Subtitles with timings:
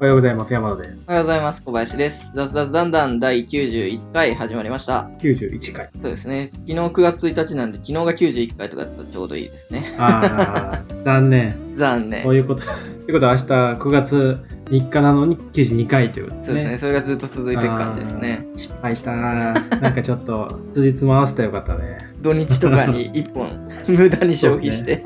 [0.00, 0.52] おはようございます。
[0.52, 1.04] 山田です。
[1.08, 1.60] おはようございます。
[1.60, 2.30] 小林です。
[2.32, 5.10] 雑雑だんだん第91回始まりました。
[5.18, 5.90] 91回。
[6.00, 6.50] そうですね。
[6.52, 9.96] 昨日9月1日なんで、昨日が91回とかだったらちょうどいいですね。
[9.98, 11.74] あー、残念。
[11.74, 12.36] 残念そう。
[12.36, 12.62] いうこと。
[12.62, 16.46] ということは明日9月3日なのに92回ということですね。
[16.46, 16.78] そうですね。
[16.78, 18.46] それがずっと続いていく感じですね。
[18.54, 21.98] 失敗したななんかちょっと、 辻褄合わせたらよかったね。
[22.22, 25.04] 土日とかに1本無駄に消費して。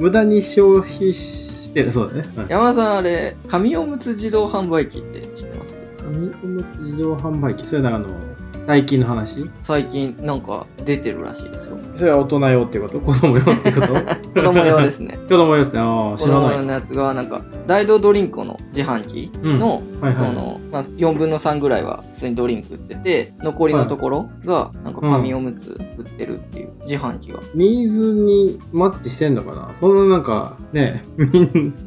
[0.00, 2.24] 無駄に消費してる、そうだね。
[2.36, 5.76] うん山田さん、あれ、紙おむつ自動販売機って知ってます？
[5.98, 7.66] 紙おむつ自動販売機。
[7.66, 8.31] それなんかあの、
[8.66, 9.50] 最近の話？
[9.62, 11.78] 最近なんか出てるらしいですよ。
[11.96, 13.00] それは大人用っていうこと？
[13.00, 13.94] 子供用ってこと？
[14.34, 15.18] 子供用ですね。
[15.28, 15.80] 子供用ですね。
[15.80, 16.50] ああ、知子らない。
[16.50, 20.14] 供用のやつがなんか大道ドリンクの自販機の,、はいはい。
[20.14, 29.70] そのまあ、4分の3ぐらいは普通にドリンク売ってて残りのところがなんか紙おむつ売ってるっていう自販機が、ニーズにマッチしてんのかな？
[29.80, 31.02] そんななんか、ね、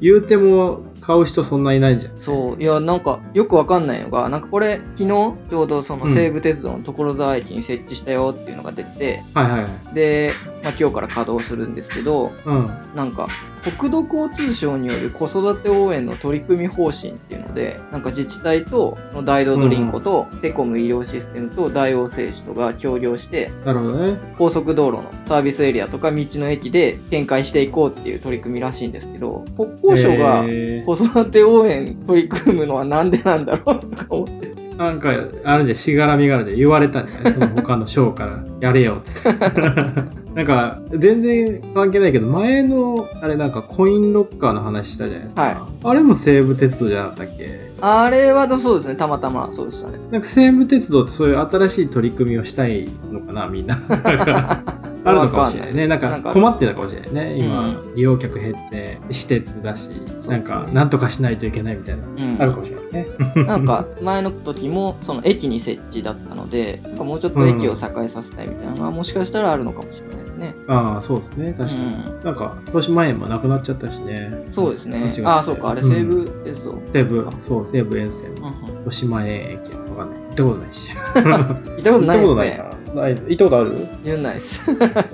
[0.02, 2.18] 言うても買う人そんないないじゃん。
[2.18, 9.96] そういやなんかよくわかんないのがなんかこれ昨日ちょうどそのうん西武鉄道の所沢駅に設置したよっていうのが出て、はいはいはい。
[9.96, 12.70] で、まあ、今日から稼働するんですけどうん。
[12.96, 13.28] なんか
[13.78, 24.20] 国土交通省による子育て応援の取り組み方針っていうのでなんか自治体とその大道ドリンコとテコム医療システムと大王製紙とが協業してなるほどね。
[24.38, 39.12] 高速道路のサービスエリアとか道の駅で展開していこうっていう取り組みらしいんですけど国交省がえ子育て応援取り組むのはなんでなんだろうとか思ってー、なんか、あれでしがらみがらで言われたんじゃないその他の省から、やれよって。
[40.36, 45.42] なんか、全然関係ないけど、前の、あれなんかコインロッカーの話したじゃないですか。
[45.42, 45.56] はい
[45.88, 47.60] あれも西武鉄道じゃなかったっけ？
[47.82, 49.52] あれはそうですねたまたま。
[49.52, 50.00] そうでしたね。
[50.12, 53.82] なんか西武鉄道ってそういう新しい取り組みをしたいのかな、みんな。
[55.06, 55.88] あるのかもしれないね。
[55.88, 57.38] なんか困ってたかもしれないね。
[57.38, 59.90] 今、う利用客減って、私鉄だし、
[60.28, 62.42] なんか、なんとかしないといけないみたいな、うん。
[62.42, 63.08] あるかもしれないね。
[63.46, 70.56] なんか前の時もその駅に設置だったのでもうちょっと駅を栄えさせたいみたいなのはもしかしたらあるのかもしれないね。
[70.68, 71.54] ああ、そうですね。
[71.58, 71.82] 確かに。
[72.22, 74.32] うなんか、豊島園もなくなっちゃったしね。
[74.52, 75.14] そうですね。
[75.24, 76.82] ああ、そうか、あれうん西武鉄道。
[76.94, 78.20] 西武、そう、西武沿線
[78.80, 79.76] 豊島園駅。
[79.96, 80.20] わかんない。
[80.20, 80.90] 行ったことないし。
[81.16, 82.70] 行ったことないですね。
[82.96, 83.70] ない行ったことある？
[84.00, 84.62] 自分ないです。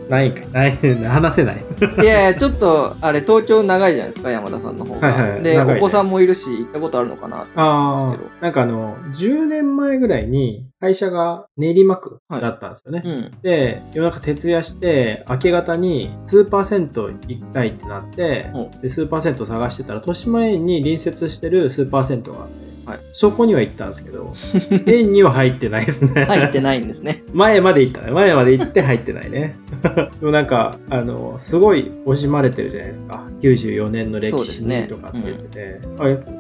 [0.10, 0.52] ないんかい。
[0.52, 1.64] ない、話せない。
[2.02, 5.08] いやいや、ちょっと、あれ、東京長いじゃないですか、山田さんの方が。
[5.08, 7.48] はいはいで、お子さんもいるし、行ったことあるのかな。
[7.56, 13.02] ああ、なんかあの、10年前ぐらいに会社が練馬区だったんですよね。
[13.06, 13.32] うん。
[13.42, 24.34] で、夜中徹夜して、明け方に数パーセント行きたいってなってお、で、数パーセント探してたら、豊島園に隣接してる数パーセントがあって、はいそこには行ったんですけど、
[24.88, 26.26] 園には入ってないですね。
[26.26, 27.24] 入ってないんですね。
[27.34, 28.12] 前まで行ったね。
[28.12, 29.54] 前まで行って入ってないね。
[30.20, 33.24] でもなんか、あの、すごい惜しまれてるじゃないですか。
[33.42, 35.80] 94年の歴史そうですねとかって言ってて、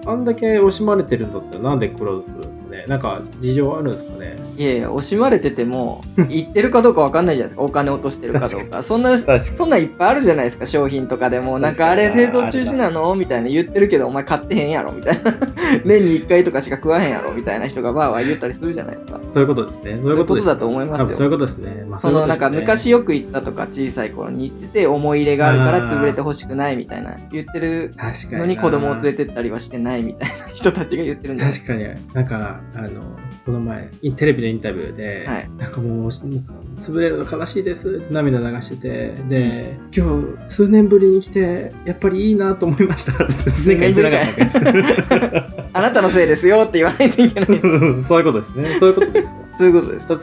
[0.06, 2.61] ああんだけ惜しまれてるんだったらなんでクローズするんですか？
[2.72, 2.86] ね。
[2.88, 4.36] なんか事情あるんですかね。
[4.58, 7.62] いやいや、惜しまれてても、 行ってるかどうかわかんないじゃないですか。
[7.64, 8.82] お金落としてるかどうか。
[8.82, 9.18] そんな。
[9.20, 11.60] そんなんいっぱいあるじゃないですか、商品とかでも。
[11.60, 13.14] なんかあれ製造中止なの？
[13.16, 14.94] みたいな言ってるけど、お前買ってへんやろ？
[14.94, 15.34] みたいな。
[15.86, 17.34] 年に1回とかしか食わへんやろ？
[17.34, 19.20] みたいな人がバーは言ったりするじゃないですか。
[19.34, 20.00] そういうことですね。
[20.02, 21.38] そういうことだとと思います多分そういうよ。
[21.40, 21.86] ことですね。
[21.90, 27.92] まあ、そのなんか昔よく行ったとか小さい頃に行ってて思い入れがあるから潰れてほしくないみたいな言ってる
[28.32, 33.02] のに子供を連れてったりはしてないみたいな人たちが言ってるんじゃないです確かに、なんか、あの、
[33.46, 45.48] この前、テレビのインタビューで、はいなんかもう、潰れるの悲しいですって涙流してて、で、今日、数年ぶりに来て、やっぱりいいなと思いましたって、数年ぶりかいかか。
[45.74, 47.46] あなたのせいですよって言わないといけない。
[48.08, 48.78] そういうことですね。
[48.80, 49.41] そういうことです。
[49.62, 50.08] そういうことです。
[50.08, 50.18] た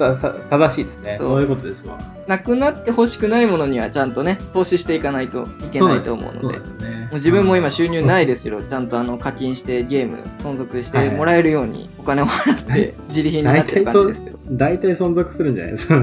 [0.50, 1.16] 正しいですね。
[1.20, 1.96] そういうことですわ。
[2.26, 6.58] なくなってほしくないものにはちゃんとね、投資していかないといけないと思うので。
[6.58, 6.64] も
[7.12, 8.60] う自分も今収入ないですよ。
[8.60, 14.38] ちゃんとあの課金してゲーム存続してもらえるようにお金を払っはいて自利品になってる感じですけど。
[14.50, 15.94] 大体存続するんじゃないですか。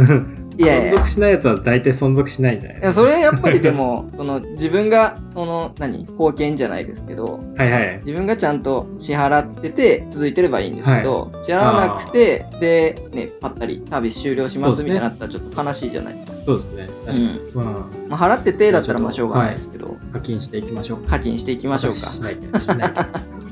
[0.64, 8.00] 存続しないやつは大体存続しないんじゃないそれはやっぱりでも、 その自分が、その、何貢献じゃないですけど、はいはい。
[8.06, 16.38] 自分がちゃんと支払ってて続いてればいいんですけど、支払わなくて、で、ね、ぱったりサービス終了しますみたいになったらちょっと悲しいじゃないですか。
[16.46, 16.90] そうですね。
[17.06, 17.40] 確かに。
[17.54, 17.64] ま
[18.10, 21.10] まあ、払っててだったらまあしょうがないですけど、あ、課金していきましょうか。
[21.10, 22.14] 課金していきましょうか。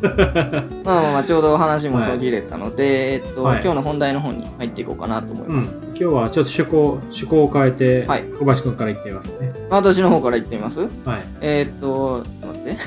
[0.83, 3.61] まあまあまあちょうど話も途切れたので、えっと、はい。
[3.63, 5.73] 今日の本題の方に入っていこうかなと思います。
[5.73, 9.54] うん、今日はちょっと趣向、趣向を変えて、はい小林くんから言ってみますね。
[9.69, 10.80] 私の方から言ってみます？
[10.81, 10.90] はい。
[11.42, 12.78] えーっと、待って。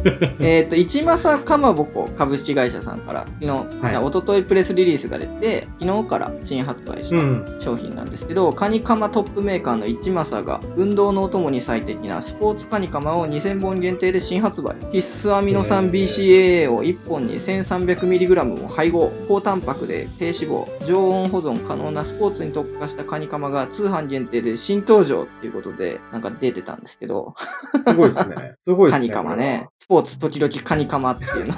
[0.40, 7.44] えっと、一政かまぼこ株式会社さんから、昨日、はい一昨日プレスリリースが出て、昨日から新発売しうん。
[7.58, 14.74] た商品なんですけど、カニカマトップメーカーの一政が、運動のお供に最適なスポーツカニカマを2000本限定で新発売。
[14.90, 27.34] 必須アミノ酸 BCAA を1本に 1300mg を配合、高タンパクで低脂肪、常温保存可能なスポーツに特化したカニカマが通販限定で新登場っていうことで、なんか出てたんですけど、
[27.86, 28.54] すごいですね。
[28.66, 28.98] すごいですね。
[28.98, 29.68] カニカマね。
[29.78, 31.54] スポーツ時々カニカマっていうの。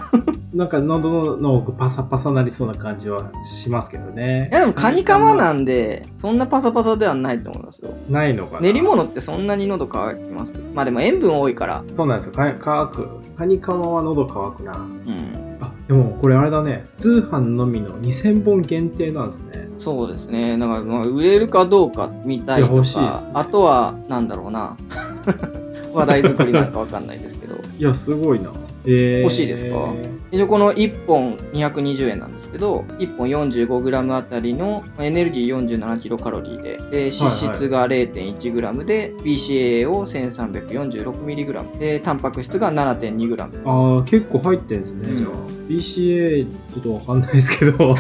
[0.55, 3.33] なんか喉の奥パサパサなりそうな感じは
[3.63, 4.51] しますけどね。
[4.53, 7.95] いやでもカニカマなんで、そんなパサパサではないと思いますよ。
[8.09, 10.53] ないのかな練り物ってそんなに喉乾きます？
[10.75, 11.85] まあでも塩分多いから。
[11.97, 12.33] そうなんですよ。
[12.33, 13.09] か乾く。
[13.37, 14.73] カニカマは喉乾くな。
[14.73, 15.59] うん。
[15.61, 16.85] あ、でもこれあれだね。
[16.99, 19.69] 通販のみの2000本限定なんですね。
[19.85, 20.57] そうですね。
[20.59, 24.77] だからまあ売れるかどうか見たいとか、あとは、なんだろうな。
[25.93, 27.57] 話題作りなんかわかんないですけど。
[27.79, 28.51] いや、すごいな。
[28.85, 29.95] えー、欲しいですか？
[30.33, 43.69] 一応この1本220円なんですけど、1本 45g あたりのエネルギー 47kcal で、で脂質が 0.1g で、BCAA を 1346mg で、タンパク質が 7.2g。
[43.69, 45.63] ああ、結構入ってるんですね、うんじゃあ。
[45.69, 47.95] BCA、ちょっとわかんないですけど、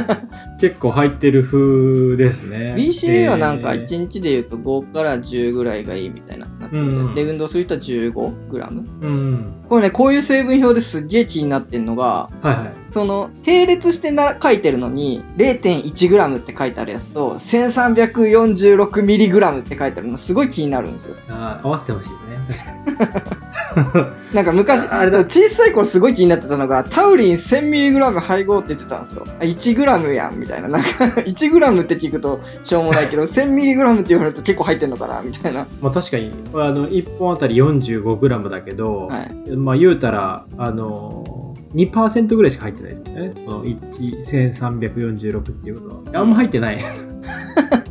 [0.60, 2.74] 結構入ってる風ですね。
[2.76, 8.84] BCA はなんかえー1日で言うと5から10ぐらいがいいみたいななってて、うんうんで、運動する人は 15g。
[9.02, 9.52] うん。
[9.74, 12.72] これね、こういう成分表ですっげえ気になってんのが、はいはい。
[12.92, 21.16] その、並列してな書いてるのに、0.1g って書いてあるやつと、1346mg って書いてあるのすごい気になるんですよ。
[21.28, 22.14] あー合わせてほしいね。
[22.46, 22.74] 確かに。
[24.34, 29.24] なんか昔、あれだ小さい頃すごい気になってたのが、タウリン 1000mg 配合って言ってたんですよ。
[29.26, 30.68] あ 1g やん、みたいな。
[30.68, 30.88] なんか、
[31.22, 35.66] 1g って聞くとしょうもないけど、 1000mg って言われると結構入ってんのかな、みたいな。
[35.80, 39.30] まあ確かに、あの、1本あたり 45g だけど、はい。
[39.64, 43.32] まあ言うたら、あのー、2%ぐらいしか入ってないですね。
[43.44, 46.20] その1346っていうことは。
[46.20, 46.78] あんま入ってない。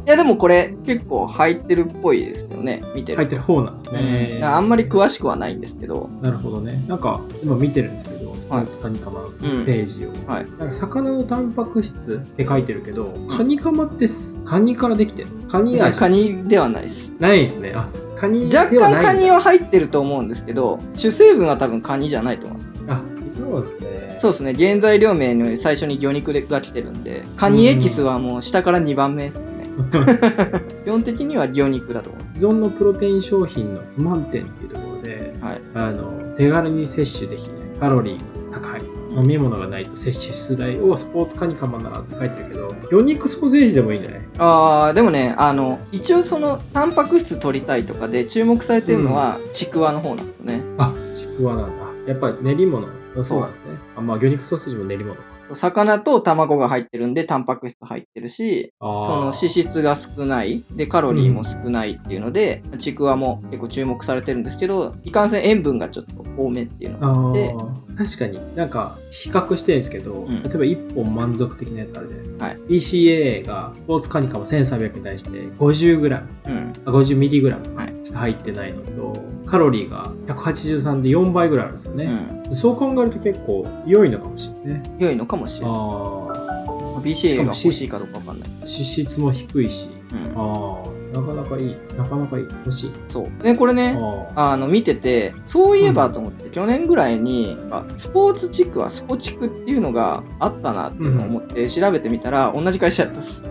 [0.06, 3.24] いや、でもこれ結構入ってるっぽいですよね、見てると。
[3.24, 4.38] 入ってる方なんですね。
[4.38, 6.84] うんあんまり詳しくはないんですけど、なるほどね。
[6.88, 10.10] なんか、今見てるんですけど、スポーツカニカマのうんページを。
[10.32, 10.46] はい。
[10.60, 14.10] なんか魚のタンパク質って書いてるけど、カニカマって
[14.46, 15.98] カニからできてるカニ味？
[15.98, 17.12] カニではないです。
[17.20, 17.74] ないですね。
[17.76, 17.88] あ、
[18.24, 22.84] カニで若干カニは入ってると思うんですけど、主成分は多分カニじゃないと思います。
[22.88, 23.04] あ、
[23.38, 24.18] そうですね。
[24.22, 29.44] そうですね、原材料名の最初に魚肉が来てるんで、カニエキスはもう下から2番目ですね。
[30.86, 32.22] 基本的には魚肉だと思う。
[32.36, 35.62] 既存のプロテイン商品の不満点っていうところで、はい。
[35.74, 37.50] あの手軽に摂取できない、
[37.82, 38.82] カロリーが高い、
[39.16, 44.22] 飲み物がないと摂取しづらいをスポーツカニカマならって書いてるけど、魚肉ソーセージでもいいんじゃない？
[44.40, 50.64] あー、でもね、あの、一応その、タンパク質取りたいとかで注目されてるのは、ちくわの方なんですね。
[50.78, 51.84] あ、ちくわなんだ。
[52.12, 52.88] やっぱり練り物。
[53.24, 53.78] そうなんですね。
[53.96, 55.22] あ、まあ魚肉ソーセージも練り物か。
[55.52, 67.56] 魚と卵が入ってるんで、タンパク質入ってるし、その脂質が少ない、で、カロリーも少ないっていうので、ちくわも結構注目されてるんですけど、いかんせん塩分がちょっと多めっていうのがあって、
[67.98, 68.56] 確かに。
[68.56, 70.44] なんか比較してるんですけど、ん。
[70.44, 72.56] 例えば1本満足的なやつあるじゃないですか、はい。
[72.70, 76.74] BCA がスポーツカニカマ1300に対して 50g うん。
[76.86, 77.94] あ 50mg はい。
[78.06, 82.06] しか入ってないのと、カロリーが183で4倍ぐらいあるんですよね、
[82.50, 82.56] うん。
[82.56, 84.84] そう考えると結構良いのかもしれないね。
[84.98, 85.76] 良いのかもしれない。
[85.76, 88.50] あ BCA が欲しいかどうかわかんない。
[88.50, 90.34] ー脂質も低いしうん。
[90.36, 93.44] ああなかなかいいなかなかいい欲しいそう。
[93.44, 93.98] で、これね、
[94.36, 103.44] ああの、見てて、そういえばと思って、去年ぐらいに、あスポーツ地区はスポチクっていうのがあったなっていうのを思って調べてみたら、同じ会社やったっす。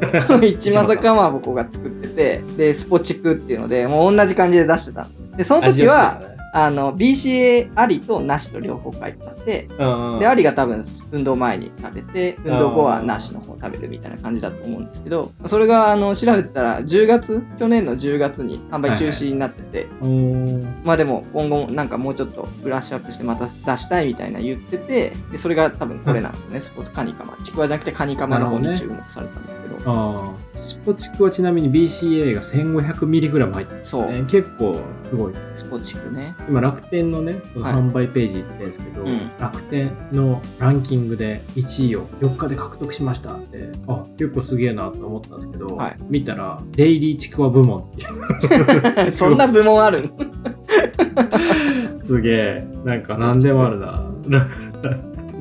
[0.45, 5.07] 一政かまぼこが作ってて、で、スポチクっていうので、もう同じ感じで出してた。
[5.37, 6.21] で、その時は、
[6.55, 9.69] あの、BCA ありとなしと両方書いてあって、
[10.21, 27.37] で、ありが多分運動前に食べて、運動後はなしの方食べるみたいな感じだと思うんですけど、それが、あの、調べてたら、10月、去年の10月に販売中止になってて、うーんまあでも今後なんかもうちょっとブラッシュアップしてまた出したいみたいな言ってて、でそれが多分これなんですね、スポーツカニカマ。
[27.45, 34.25] ちくわじゃなくてカニカマの方に注目されたんでああ、スポチクはちなみに BCA が 1500mg 入ってるんですそう、ね。
[34.29, 35.65] 結構すごいです。
[35.65, 36.35] スポチクね。
[36.49, 49.11] 今、楽天のね、そのはい販売ページ行ってるんですけど、うん楽天のランキングで1位を4日で獲得しましたって、あ、結構すげえなと思ったんですけど、はい見たら、デイリーちくわ部門っていう。
[49.19, 50.05] そんな部門ある
[52.07, 52.67] すげえ。
[52.85, 54.05] なんか何でもあるな。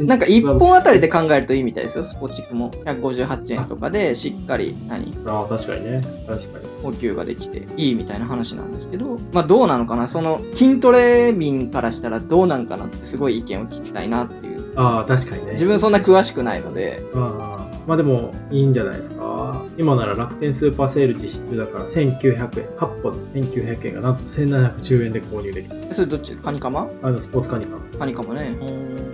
[0.06, 2.72] なんか1本あたりで考えるといいみたいですよ、スポチクも。
[2.86, 5.18] 158円とかで、しっかり、何？
[5.28, 6.02] ああ、確かにね。
[6.28, 6.66] 確かに。
[6.82, 14.74] 補給ができていいみたいな話なんですけど、まあどうなのかな、その筋トレ民からしたらどうなんかなってすごい意見を聞きたいなっていう。
[14.76, 15.52] ああ、確かにね。
[15.54, 17.04] 自分そんな詳しくないので。
[17.14, 17.72] ああ。
[17.88, 19.66] まあでも、いいんじゃないですか？
[19.78, 22.68] 今なら楽天スーパーセール実施中だから1900円。
[22.78, 25.94] 8本1900円がなんと1710円で購入できる。
[25.94, 26.36] それどっち？
[26.36, 26.90] カニカマ？
[27.02, 27.82] あの、スポーツカニカマ。
[28.02, 28.58] カニカマね。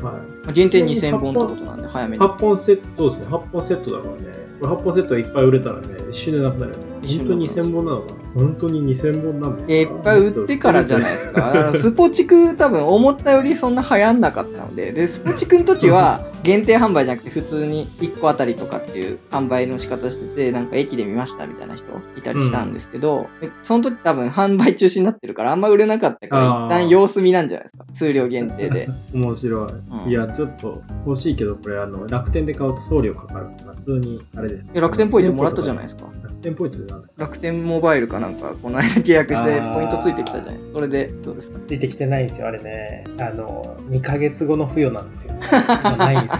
[0.02, 0.54] はい。
[0.54, 2.24] 限定2000本ってことなんで、早めに。
[2.24, 3.28] 8本セットですね。
[3.28, 4.20] 8本セットだからね。
[4.62, 6.97] これ8本セットいっぱい売れたらね、一瞬でなくなるよね。
[7.02, 8.28] 本当に2000本なのかな？
[8.38, 11.74] 本当に2000本なんでいっぱい売ってからじゃないですか。
[11.76, 21.86] スポチク多分思ったよりそんな流行んなかったので、で、スポチクの時は 限定販売じゃなくて普通に1個あたりとかっていう販売の仕方してて、なんか駅で見ましたみたいな人
[22.16, 27.86] いたりしたんですけど、うん、その時多分販売中止になってるからあんま売れなかったから一旦様子見なんじゃないですか。
[27.96, 28.90] 数量限定で。
[29.14, 29.70] 面白い。
[30.06, 34.80] うん、いや、ちょっと欲しいけど、これあの楽天で買うと送料かかるから、普通にあれです、ね。
[34.80, 36.08] 楽天ポイントもらったじゃないですか。
[36.38, 40.54] 楽天ポイントでなん楽天モバイルかなんか、この間契約してポイントついてきたじゃない？
[40.56, 40.74] ですか。
[40.76, 41.60] それでどうですか？
[41.68, 43.04] ついてきてないんですよ、あれね。
[43.20, 45.34] あの、2ヶ月後の付与なんですよ。
[45.42, 46.40] 今ないんです。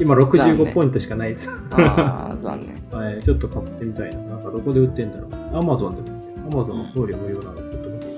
[0.00, 1.48] 今65ポイントしかないです。
[1.72, 2.82] ああ、残念。
[2.98, 4.18] はい、ちょっと買ってみたいな。
[4.22, 5.56] なんかどこで売ってんだろう。
[5.58, 6.18] アマゾンでも
[6.50, 7.60] アマゾンの送料無料なの。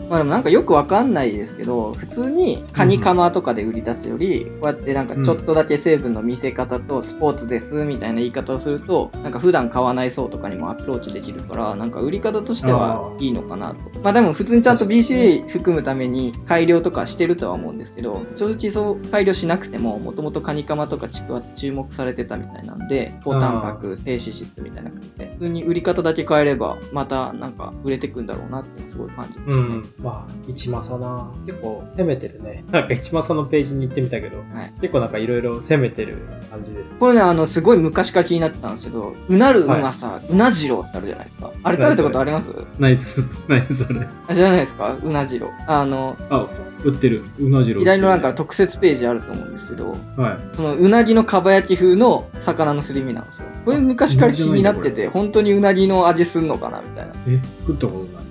[0.09, 14.01] まあでもなんかよくわかんないですけど、普通にカニカマとかで売り出すより、こうやってなんかちょっとだけ成分の見せ方とスポーツですみたいな言い方をすると、なんか普段買わない層とかにもアプローチできるから、なんか売り方としてはいいのかなと。
[14.03, 29.67] まあでも普通にちゃんと BCA 含むために改良とかしてるとは思うんですけど、正直そう改良しなくても、もともとカニカマとかちくわ注目されてたみたいなんで、高タンパク、低脂質みたいな感じで、普通に売り方だけ変えれば、またなんか売れてくんだろうなってすごい感じますね。
[29.67, 31.31] うん、まあ、一正な。
[31.47, 32.65] 結構攻めてるね。
[32.71, 36.19] なんか一正のページに行ってみたけど、はい、結構なんかいろいろ攻めてる
[36.51, 36.85] 感じです。
[36.99, 41.53] これね、あの、すごい昔から気になってたんですけど、うなるうまさ、はい、うなじろうってあるじゃないですか。
[41.63, 42.49] あれ食べたことあります？
[42.79, 43.17] ないです。
[43.49, 44.09] ないです、それ。
[44.29, 44.97] あ、知らないですか？
[45.03, 45.51] うなじろう。
[45.67, 46.49] あの、あ、
[46.85, 47.23] 売ってる。
[47.39, 47.85] うなじろう。
[47.85, 50.57] 左の欄から特設ページあると思うんですけど、はい。
[50.57, 53.45] そのうなぎのかば焼き風の魚のすり身なんですよ。
[53.65, 57.13] これ昔から気になってて、本当にうなぎの味すんのかなみたいな。
[57.29, 58.22] え、食ったことない。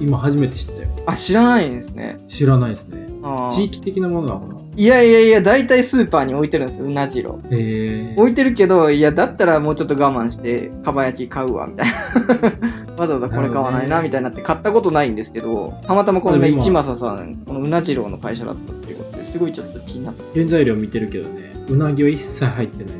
[0.00, 0.88] 今初めて知ったよ。
[1.06, 2.18] あ、知らないんですね。
[2.28, 3.06] 知らないですね。
[3.52, 7.40] 地域的なものなのかないやいやいや、大体スーパーに置いてるんですよ、うなじろ。
[7.50, 12.92] へ置いてるけど、いや、だったらもうちょっと我慢して、かば焼き買うわ、みたいな。
[12.98, 20.22] わざわざこれ買わないな、みたいになって買ったことないんですけど、たまたまこのね、一正さん、このうなじろうの会社だったっていうことですごいちょっと気になって。
[20.34, 22.94] 原材料見てるけどね、うなぎは一切入ってない。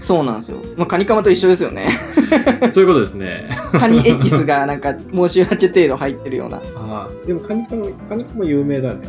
[0.00, 0.58] そうなんですよ。
[0.76, 1.98] まあ、カニカマと一緒ですよね。
[2.72, 3.48] そういうことですね。
[3.78, 6.58] カニエキスがなんか申し訳程度入ってるような。
[6.76, 9.00] ああ、でもカニカマ、カニカマ有名だね。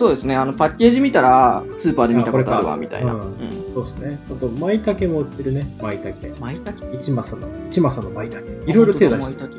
[0.00, 0.34] そうですね。
[0.34, 3.12] あの、パッケージ見たら、スーパーで見たことあるわ、みたいな。
[3.12, 3.20] うん。
[3.74, 4.18] そうですね。
[4.30, 5.76] あと、舞茸も売ってるね。
[5.80, 6.40] 舞茸。
[6.40, 6.96] 舞茸？
[6.96, 8.46] 一正の、一正の舞茸。
[8.66, 9.50] いろいろ手出してる。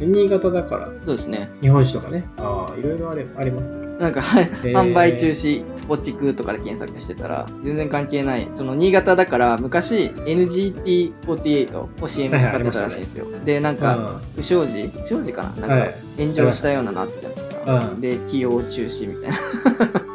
[0.00, 0.12] うん。
[0.12, 0.88] 新潟だから。
[1.04, 1.48] そうですね。
[1.60, 2.24] 日本酒とかね。
[2.38, 3.68] ああ、いろいろあれあります。
[3.98, 8.46] なんか、販売中止、スポチクとかで検索してたら、全然関係ない。
[8.54, 13.26] その、新潟だから、昔、NGT48 を CM 使ってたらしいんですよ。
[13.44, 15.66] で、なんか、不祥事不祥事かな？
[15.66, 17.90] なんか、炎上したようななってじゃないですか。
[17.98, 19.36] で、起用中止みたいな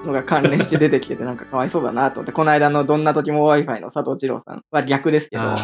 [0.05, 5.63] のが関連して出てきてて、なんかかわいそうだなと思って、この間のどんな時も Wi-Fi の佐藤二郎さんは逆ですけど、そ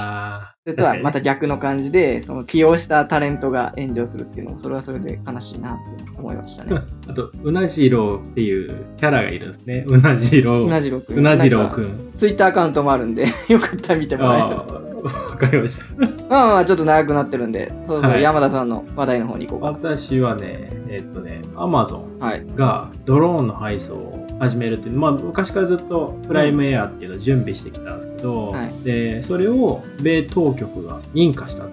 [0.66, 6.82] れとはまた逆の感じで、その起用したタレントが炎上するっていうのも、それはそれで悲しいなって思いましたね。
[7.08, 9.86] あと、うなじろうっていうキャラがいるんですね。
[9.88, 10.64] うなじろう。
[10.66, 11.18] うなじろうくん。
[11.18, 12.14] うなじろうくん。
[12.18, 14.97] ツイッターアカウントもあるんで、 よかったら見てもらえると。
[15.04, 15.86] わかりました。
[16.30, 19.90] まあまあ、ちょっと長くなってるんで、そうそ山田さんの話題の方に行こうか。
[19.90, 31.70] 私はね、えっとね、アマゾンがドローンの配送を始めるっていう、まあ、昔からずっとプライムエアっていうのを準備してきたんですけど、はい、でそれを米当局が認可したっ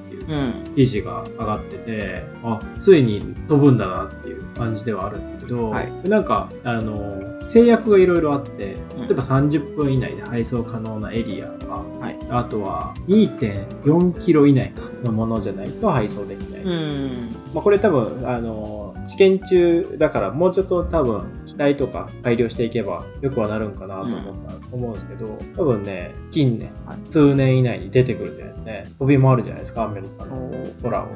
[0.74, 8.76] 記事が上がってて、うん、あついに飛ぶんだなっていう感じではあるんですけど、はい、なんかあの制約がいろいろあって、例
[9.10, 14.72] えば30分以内で配送可能なエリアとか、はい、あとは2.4キロ以内
[15.04, 16.64] のものじゃないと配送できない。
[17.54, 26.70] まあ、これ多分、あの、試験中だからもうちょっと多分機体とか改良していけばよくはなるんかなと思った、うん、思うんですけど、多分ね、近年、
[27.12, 28.84] 数年以内に出てくるんじゃないですね。
[28.98, 31.06] 飛び回るじゃないですか、アメリカの空を。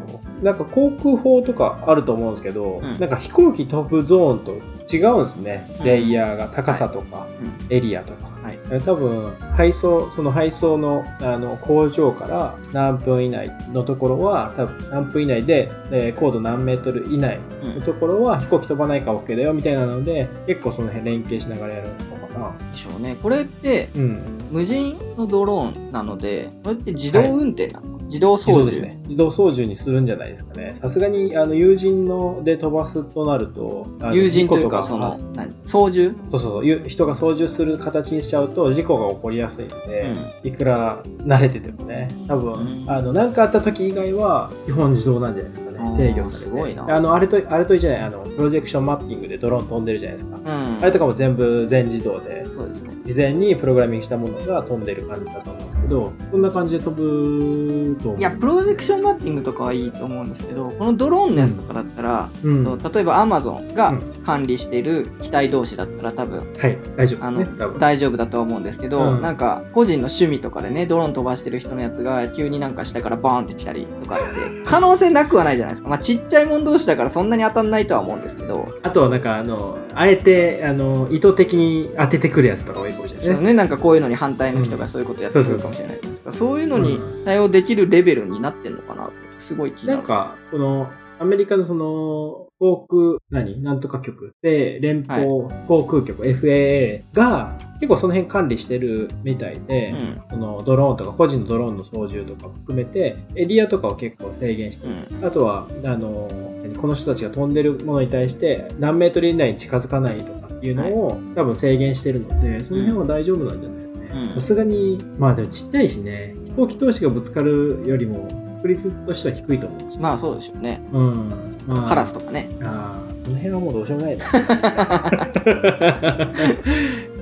[0.43, 4.53] なんか航空法とかあると思うんですけど、うん、なんか飛行機飛ぶゾーンと
[4.95, 5.69] 違うんですね。
[5.85, 7.27] レイヤーが高さとか、
[7.69, 8.38] エリアとか。
[8.49, 22.73] はい、多分、配送、その配送のあの工場から何分以内のところは、多分何分以内で、えー、高度何メートル以内のところは飛行機飛ばないから OK だよみたいなので、結構その辺連携しながらやるのかな。
[22.73, 23.17] でしょうね。
[23.23, 24.39] これって、うん。
[24.51, 28.71] 無人のドローンなので、これって自動運転なの、自動操縦。
[28.71, 29.01] ですね。
[29.05, 30.79] 自動操縦にするんじゃないですかね。
[30.83, 35.51] さすがに、あの、友人ので飛ばすとなると、友人というか、その、何？
[35.67, 36.11] 操縦？
[36.11, 36.67] そうそうそう。
[36.67, 42.09] ゆ人が操縦する形にしちゃうと事故が起こりやすいので、いくら慣れててもね。
[42.27, 42.91] 多分、うん。
[42.91, 45.97] あの何かあった時以外は基本自動なんじゃないですかね。
[45.97, 46.51] 制御されて。
[46.51, 46.97] すごいな。
[46.97, 50.79] あのあれとあれと一緒じゃないあのプロジェクションマッピングでドローン飛んでるじゃないですか、うん。
[50.83, 52.47] あれとかも全部全自動で。
[52.47, 52.95] そうですね。
[53.05, 62.65] 事前にプログラミングしたものが飛んでる感じだと思うけどこんな感じで飛ぶといや、プロジェクションマッピングとかはいいと思うんですけど、このドローンのやつとかだったら、うん。
[62.65, 64.03] 例えば Amazon がうん。
[64.29, 66.79] 管理している機体同士だったら多分、はい。
[66.97, 67.79] 大丈夫ね多分。
[67.79, 69.23] 大丈夫だとは思うんですけど、うん。
[69.23, 75.89] なんか個人の趣味とかでねドローン飛ばしてる人のやつが急になんか下からバーンって来たりとかって可能性なくはないじゃないですか。
[75.89, 83.35] まあちっちゃいもん同士だからそんなに当たんないとは思うんですけど、あとはなんかあのあえてあの意図的に当ててくるやつとか多いかもしれないですね。
[83.37, 89.99] そうねなんかこういうのに反対の人がそういうことやってくるかもしれないじゃないですか、そういうのに対応できるレベルになってんのかなとすごい気になる。
[89.99, 90.89] なんか、この、
[91.21, 93.63] アメリカのその、航空、何？
[93.63, 95.25] なんとか局で、連邦
[95.69, 100.23] 航空局、FAA が、結構その辺管理してるみたいで、うん。
[100.31, 105.21] そのドローンとか、個人のドローンの操縦とか含めて、エリアとかを結構制限してうる。
[105.21, 105.25] ん。
[105.25, 106.29] あとは、あの、
[106.63, 106.75] 何？
[106.77, 113.88] この人たちが飛んでるものに対して、何メートル以内に近づかないとかっていうのを、多分制限してるので、その辺は大丈夫なんじゃない？
[114.35, 119.99] さすがに、まあでもちっちゃいしね、飛行機同士がぶつかるよりも、確率としては低いと思うし。
[119.99, 121.31] まあそうでしょうねうん。
[121.67, 124.25] まあカラスとかねああ、この辺はもうどうしようもないな。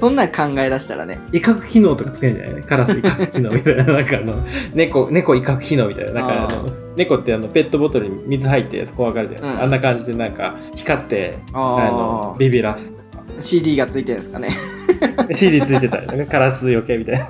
[0.00, 2.62] そんなん考え出したらね威嚇機能とかつけるんじゃない？
[2.62, 3.84] カラス威嚇機能みたいな。
[3.84, 4.34] なんかあの、
[4.74, 6.12] 猫、猫威嚇機能みたいな。
[6.12, 9.52] なんかあの猫ってあの、ペットボトルに水入って怖がるじゃないですか。
[9.52, 12.95] うんあんな感じでなんか、光って、ああの、ビビらす
[13.40, 14.56] CD がついてるんですかね。
[15.34, 15.98] CD ついてた。
[15.98, 17.26] よね、カラス余計みたいな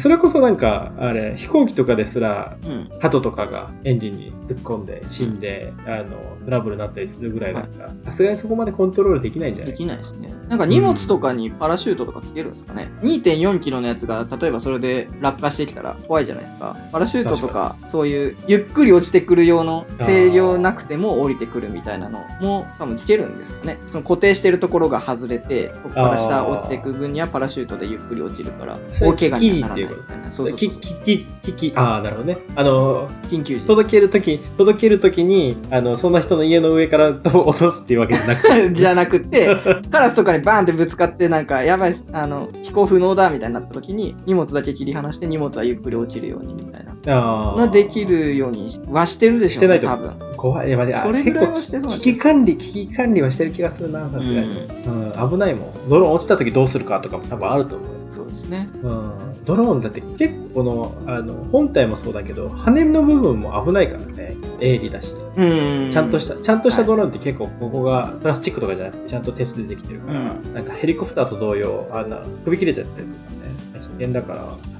[0.00, 10.32] それこそなんか、あれ、飛行機とかですら、うん鳩とかがエンジンに突っ込んで死んで、あのトラブルになったりするぐらいだったらさすがにそこまでコントロールできないんじゃなでいきないですね。
[10.48, 12.92] なんか荷物とかにパラシュートとかつけるんですかね。
[13.02, 16.76] 2.4キロのやつが、例えばそれで落下してきたら怖いじゃないですか。
[16.92, 23.78] パラシュートとか、そういうゆっくり落ちてくる用の制御なくても降りてくるみたいなのも多分つけるんですかね。
[23.90, 30.30] その固定してるところが外れて、ここから下落ちていく分にはパラシュートでゆっくり落ちるから、大怪我にはならっていうたいな。
[30.30, 33.66] そうきききききああなるほどねあの緊急時。
[33.66, 39.48] 届けるとき届けるときにあのそんな人の家の上から と落とすっていうわけじゃなくて じゃなくて、
[39.90, 46.92] カラスとかにバーンってぶつかって、なんか、やばい、あの、飛行不能だみたいになった時に、荷物だけ切り離して、荷物はゆっくり落ちるようにみたいな。
[47.06, 50.16] あーのできるようにはしてるでしょうね、多分。
[50.42, 50.68] 怖い。
[50.68, 55.30] いやまあそれぐらいは結してそう危機管理危機管理はしてる気がするなさすがに、うん。
[55.30, 55.88] 危ないもん。
[55.88, 57.88] ドローン落ちた時どうするかとかも多分あると思う。
[58.10, 58.68] そうですね。
[58.82, 59.44] うん。
[59.44, 64.36] ドローンだって結構のあの本体もそうだけど羽の部分も危ないからね。
[64.58, 65.14] 鋭利だし。
[65.36, 65.90] うん。
[65.92, 70.54] ちゃんとした、ちゃんとしたドローンって結構ここがプラスチックとかじゃなくてちゃんと鉄でできてるから、うん。
[70.54, 73.31] なんかヘリコプターと同様あんな首切れちゃったりとか
[74.10, 74.32] だか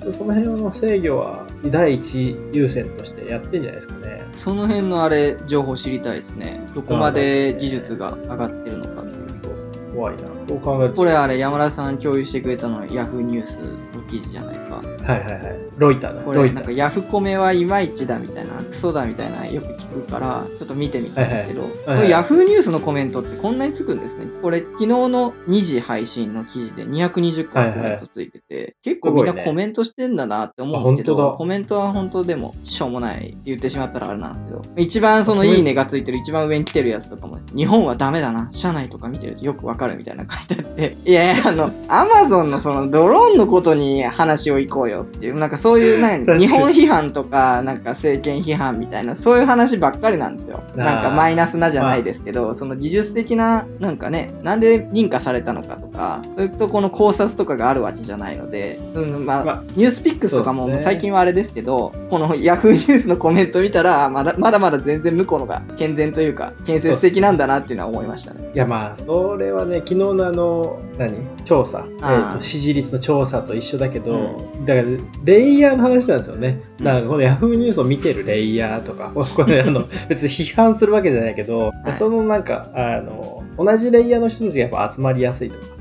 [0.04, 6.66] らその辺の制御は第一優先としてやってんじゃないですかねその辺のあれ、情報知りたいですね。
[6.74, 9.28] どこまで技術が上がってるのかっていう。
[9.44, 10.90] そう怖いなそう考える？
[10.90, 13.56] とこれあれ、山田さん共有してくれたのは Yahoo ニュース
[13.94, 14.82] の記事じゃないか。
[15.02, 15.58] はいはいはい。
[15.78, 16.22] ロイターだ。
[16.22, 22.10] これ、なんかヤフコメはいまいちだみたいな、クソだみたいな、よく聞くから、ちょっと見てみたんですけど、はいはい。
[22.10, 24.26] ヤフーニュースのコメントってこんなにつくんですね。
[24.42, 31.38] これ、昨日の2時配信の記事で220個のコメントついてて、結構みんなすごいねコメントしてんだなって思うんですけど、あ本当だ。
[31.38, 50.62] コメントは本当でもしょうもないって言ってしまったらあれなんですけど、一番そのいいねがついてる一番上に来てるやつとかも、日本はダメだな、社内とか見てるとよくわかるみたいな書いてあって、いやいや、あの、アマゾンのそのドローンのことに話を行こうよっていう、なんかそういう、な日本批判とか、なんか政権批判みたいな、そういう話ばっかりなんですよ。
[50.76, 60.80] なんかマイナスなじゃないですけど、その技術的な、なんかね、なんで認可されたのかとか、そういうとこの考察とかがあるわけじゃないので、うんまあ、まあニュースピックスとかもね。
[60.82, 68.50] 最近はあれですけど、このヤフーニュースのコメント見たら、まだまだまだ全然向こうのが健全というか、建設的なんだなっていうのは思いましたね。
[68.54, 71.14] いやまあそれはね昨日のあの何？
[71.44, 74.81] 調査、えあー支持率の調査と一緒だけど、だから
[75.24, 76.60] レイヤーの話なんですよね。
[76.78, 76.84] うん。
[76.84, 81.92] だからこのヤフーニュースを見てるレイヤーとか これあの別に批判するわけじゃないけど、はい。
[81.98, 85.58] そのなんかあの同じレイヤーの人たちがやっぱ集まりやすいと。
[85.58, 85.71] かうん。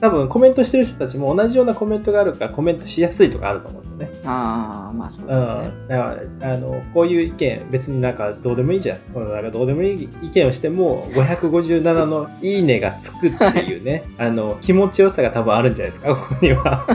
[0.00, 4.28] 多分コメントしてる人たちも同じようなコメントがあるからコメントしやすいとかあると思うんですよね。
[4.28, 5.44] ああ、まあそううですね。
[5.84, 5.88] ん。
[5.88, 8.98] だから、あの、こういう意見、別になんかどうでもいいじゃん。
[9.14, 16.86] このなんかどうでもいい意見をしても、 557のいいねがつくっていうね、あの、気持ちよさが多分あるんじゃないですか、ここには。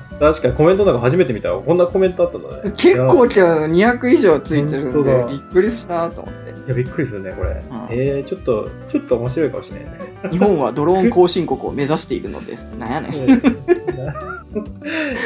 [0.20, 2.72] 確かにコメントなんか初めて見たら、こんなコメントあったのね。
[2.76, 6.50] 結構今日200以上ついてるんで、びっくりしたと思って。
[6.50, 7.50] いや、びっくりするね、これ。
[7.50, 7.54] ん
[7.90, 10.13] えー、ちょっと、ちょっと面白いかもしれないね。
[10.30, 12.62] 日本はドローン後進国を目指しているのです。
[12.78, 13.30] なんやねん。
[13.30, 13.32] い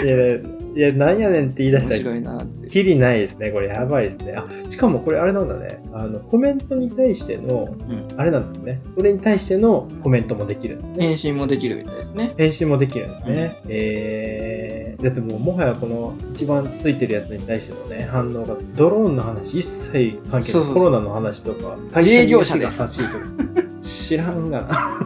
[0.06, 0.36] や、
[0.74, 2.46] いや、なんやねんって言い出したら、面白いな。
[2.68, 3.50] きりないですね。
[3.50, 4.34] これやばいですね。
[4.36, 5.82] あ、しかもこれあれなんだね。
[5.92, 8.80] あの、コメントに対しての、うんあれなんですね。
[8.96, 10.96] それに対してのコメントもできるね。
[10.98, 12.34] 返信もできるみたいですね。
[12.36, 13.56] 返信もできるんですね。
[13.68, 20.74] えー、だってもうもはやこの一番ついてるやつに対してのね、反応が、ドローンの話一切関係ない。
[20.74, 22.78] コロナの話とか、会社に優しいとか。
[24.08, 25.00] 知らんがな。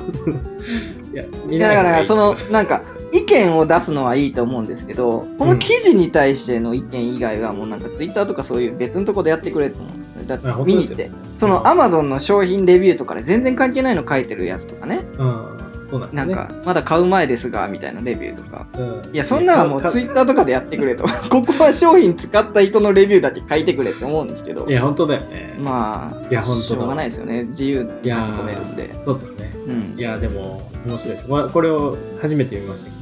[1.12, 10.24] いや、見いやだから、その、いなんか、意見を出すのはいいと思うんですけど、この記事に対しての意見以外はもうなんかツイッターとかそういう別のとこでやってくれと思うんですね。
[10.26, 11.10] だって見に行って。
[11.38, 15.00] そのアマゾンの商品レビューとかで全然関係ないの書いてるやつとかね。
[15.18, 16.16] うん、そうなんね。
[16.16, 18.66] なんか、まだ買う前ですが、みたいなレビューとか。
[18.78, 21.05] うん、いや、そんなのはもうツイッターとかでやってくれと。
[21.28, 24.72] ここは商品使った人のレビューだけ書いてくれって思うんですけどい。
[24.72, 25.59] や、本当だよね。
[25.59, 27.44] まあ、いや本当だしょうがないですよね。
[27.44, 28.94] 自由に書き込めるんで。
[29.05, 29.52] そうですね。
[29.66, 30.02] うんい。
[30.02, 31.28] や、でも、面白いです。
[31.28, 33.01] これこれを初めて見ましたけ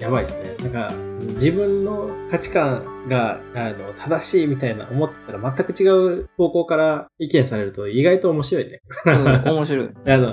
[0.00, 0.70] やばいですね。
[0.70, 0.94] なんか、
[1.40, 5.88] 自分の価値観が、あの、正しいみたいな思ってたら全く違
[6.20, 8.80] う方向から意見されると意外と面白いね。
[9.04, 9.90] そう面白い。
[10.06, 10.32] あの、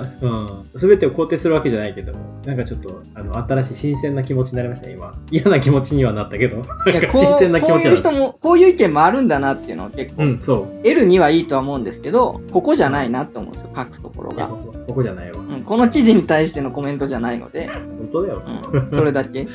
[0.76, 0.80] ん。
[0.80, 5.14] すべてを肯定するわけじゃないけども、なんかちょっと、あの、新しい新鮮な気持ちになりましたね、今。
[5.30, 8.10] 嫌な気持ちにはなったけど、いなんか新鮮な気こう持ちになった。
[8.10, 10.66] いう人も、こういう意見もあるんだなっていうのは結構、うん、そう。
[10.84, 14.46] L にはいいとは思うんですけど、ここじゃないなって思うんですよ、書くところが。
[14.46, 15.42] ここここじゃないわ。
[15.62, 18.42] うん、この記事に対してのコメントじゃないので、本当だよ。
[18.72, 19.48] うん、それだけ、 うん、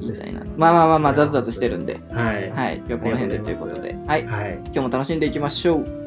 [0.00, 0.44] 言いたいな。
[0.56, 2.50] まあまあまあまあ、雑々してるんで、はい。
[2.50, 4.60] はい、今日この辺でということで、はい、はい。
[4.66, 6.03] 今日も楽しんでいきましょう。